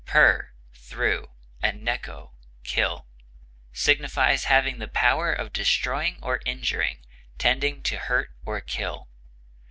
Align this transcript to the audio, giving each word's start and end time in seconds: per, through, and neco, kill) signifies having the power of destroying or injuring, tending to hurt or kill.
per, 0.03 0.49
through, 0.73 1.29
and 1.61 1.83
neco, 1.83 2.31
kill) 2.63 3.05
signifies 3.71 4.45
having 4.45 4.79
the 4.79 4.87
power 4.87 5.31
of 5.31 5.53
destroying 5.53 6.17
or 6.23 6.41
injuring, 6.43 7.05
tending 7.37 7.83
to 7.83 7.99
hurt 7.99 8.31
or 8.43 8.59
kill. 8.61 9.07